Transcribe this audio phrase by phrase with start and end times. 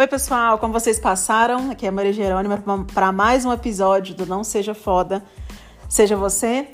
[0.00, 1.70] Oi, pessoal, como vocês passaram?
[1.70, 5.22] Aqui é a Maria Jerônima para mais um episódio do Não Seja Foda,
[5.90, 6.68] Seja Você.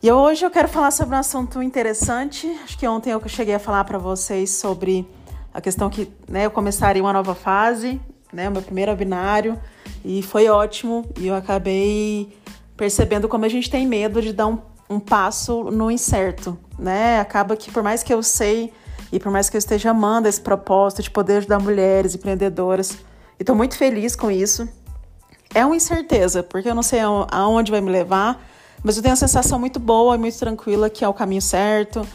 [0.00, 2.46] E hoje eu quero falar sobre um assunto interessante.
[2.62, 5.04] Acho que ontem eu cheguei a falar para vocês sobre
[5.52, 8.00] a questão que né, eu começaria uma nova fase,
[8.32, 9.60] né, o meu primeiro binário,
[10.04, 11.04] e foi ótimo.
[11.18, 12.32] E eu acabei
[12.76, 17.18] percebendo como a gente tem medo de dar um, um passo no incerto, né?
[17.18, 18.72] Acaba que por mais que eu sei
[19.12, 22.92] e por mais que eu esteja amando esse propósito de poder ajudar mulheres empreendedoras,
[23.38, 24.66] e estou muito feliz com isso,
[25.54, 28.42] é uma incerteza, porque eu não sei aonde vai me levar,
[28.82, 32.06] mas eu tenho a sensação muito boa e muito tranquila que é o caminho certo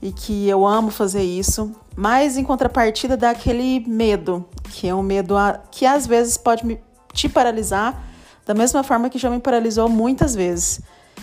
[0.00, 1.74] e que eu amo fazer isso.
[1.96, 6.66] Mas em contrapartida dá aquele medo, que é um medo a, que às vezes pode
[6.66, 6.78] me,
[7.12, 8.02] te paralisar,
[8.46, 10.80] da mesma forma que já me paralisou muitas vezes.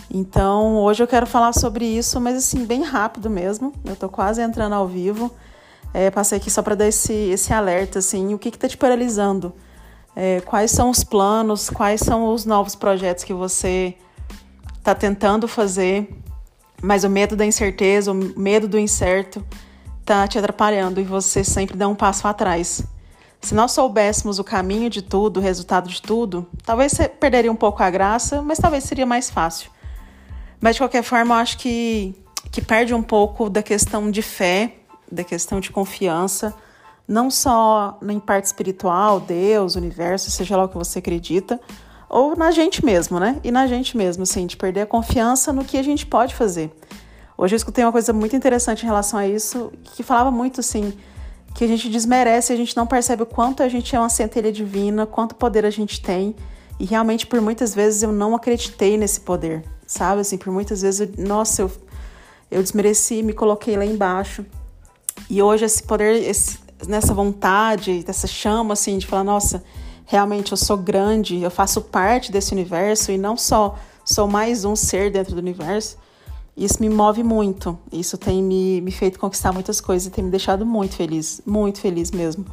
[0.08, 3.72] Então, hoje eu quero falar sobre isso, mas assim, bem rápido mesmo.
[3.84, 5.32] Eu tô quase entrando ao vivo.
[5.92, 9.52] É, passei aqui só para dar esse, esse alerta, assim, o que está te paralisando?
[10.14, 13.96] É, quais são os planos, quais são os novos projetos que você
[14.78, 16.08] está tentando fazer,
[16.82, 19.44] mas o medo da incerteza, o medo do incerto
[20.00, 22.82] está te atrapalhando e você sempre dá um passo atrás.
[23.40, 27.56] Se nós soubéssemos o caminho de tudo, o resultado de tudo, talvez você perderia um
[27.56, 29.70] pouco a graça, mas talvez seria mais fácil.
[30.60, 32.14] Mas de qualquer forma, eu acho que,
[32.52, 34.74] que perde um pouco da questão de fé,
[35.10, 36.54] da questão de confiança,
[37.08, 41.58] não só em parte espiritual, Deus, universo, seja lá o que você acredita,
[42.08, 43.40] ou na gente mesmo, né?
[43.42, 46.70] E na gente mesmo, assim, de perder a confiança no que a gente pode fazer.
[47.38, 50.92] Hoje eu escutei uma coisa muito interessante em relação a isso, que falava muito assim,
[51.54, 54.52] que a gente desmerece, a gente não percebe o quanto a gente é uma centelha
[54.52, 56.36] divina, quanto poder a gente tem.
[56.78, 60.20] E realmente, por muitas vezes, eu não acreditei nesse poder sabe?
[60.20, 61.72] Assim, por muitas vezes, eu, nossa, eu,
[62.48, 64.46] eu desmereci, me coloquei lá embaixo.
[65.28, 69.64] E hoje esse poder, esse, nessa vontade, dessa chama, assim, de falar, nossa,
[70.06, 74.76] realmente eu sou grande, eu faço parte desse universo e não só sou mais um
[74.76, 75.98] ser dentro do universo.
[76.56, 77.76] Isso me move muito.
[77.92, 81.80] Isso tem me, me feito conquistar muitas coisas e tem me deixado muito feliz, muito
[81.80, 82.46] feliz mesmo.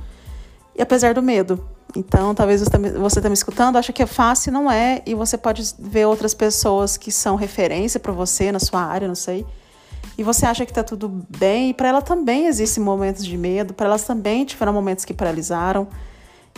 [0.75, 1.63] E apesar do medo,
[1.96, 5.74] então, talvez você está me escutando, acha que é fácil, não é, e você pode
[5.80, 9.46] ver outras pessoas que são referência para você na sua área, não sei.
[10.18, 13.74] E você acha que está tudo bem, e para ela também existem momentos de medo,
[13.74, 15.88] para elas também tiveram momentos que paralisaram.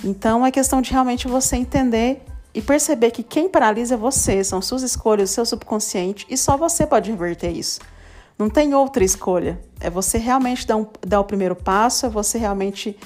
[0.04, 2.24] Então, é questão de realmente você entender
[2.54, 6.58] e perceber que quem paralisa é você, são suas escolhas, o seu subconsciente, e só
[6.58, 7.80] você pode reverter isso.
[8.38, 9.60] Não tem outra escolha.
[9.80, 12.98] É você realmente dar, um, dar o primeiro passo, é você realmente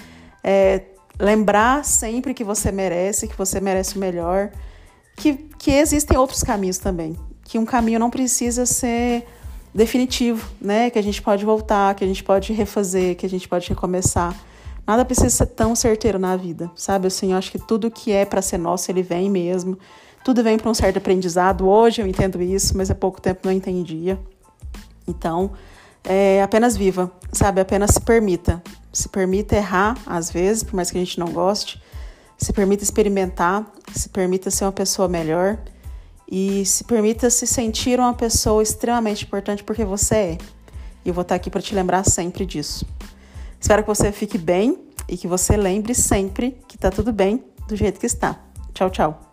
[0.44, 0.84] é,
[1.20, 4.52] lembrar sempre que você merece, que você merece o melhor,
[5.16, 9.26] que, que existem outros caminhos também, que um caminho não precisa ser
[9.74, 10.90] definitivo, né?
[10.90, 14.36] Que a gente pode voltar, que a gente pode refazer, que a gente pode recomeçar.
[14.86, 17.08] Nada precisa ser tão certeiro na vida, sabe?
[17.08, 19.78] Assim, eu acho que tudo que é para ser nosso, ele vem mesmo.
[20.24, 21.68] Tudo vem para um certo aprendizado.
[21.68, 24.20] Hoje eu entendo isso, mas há pouco tempo não entendia.
[25.08, 25.52] Então,
[26.04, 27.62] é, apenas viva, sabe?
[27.62, 28.62] Apenas se permita
[28.94, 31.82] se permita errar às vezes, por mais que a gente não goste,
[32.38, 35.58] se permita experimentar, se permita ser uma pessoa melhor
[36.30, 40.38] e se permita se sentir uma pessoa extremamente importante porque você é.
[41.04, 42.86] E eu vou estar aqui para te lembrar sempre disso.
[43.60, 44.78] Espero que você fique bem
[45.08, 48.40] e que você lembre sempre que está tudo bem do jeito que está.
[48.74, 49.33] Tchau, tchau.